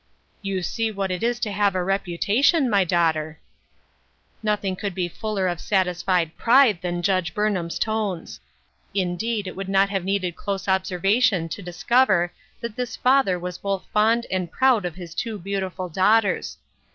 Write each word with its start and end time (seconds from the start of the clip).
"You 0.51 0.63
see 0.63 0.89
what 0.89 1.11
it 1.11 1.21
is 1.21 1.39
to 1.41 1.51
have 1.51 1.75
a 1.75 1.83
reputation, 1.83 2.71
my 2.71 2.83
daughter." 2.83 3.39
Nothing 4.41 4.75
could 4.75 4.95
be 4.95 5.07
fuller 5.07 5.47
of 5.47 5.59
satisfied 5.61 6.35
pride 6.39 6.81
than 6.81 7.03
Judge 7.03 7.35
Burnham's 7.35 7.77
tones. 7.77 8.39
Indeed, 8.95 9.45
it 9.45 9.55
would 9.55 9.69
not 9.69 9.91
have 9.91 10.03
needed 10.03 10.35
close 10.35 10.67
observation 10.67 11.49
to 11.49 11.61
discover 11.61 12.33
that 12.61 12.75
this 12.75 12.95
father 12.95 13.37
was 13.37 13.59
both 13.59 13.85
fond 13.93 14.25
and 14.31 14.51
proud 14.51 14.85
of 14.85 14.95
his 14.95 15.13
two 15.13 15.37
beautiful 15.37 15.87
daughters. 15.87 16.57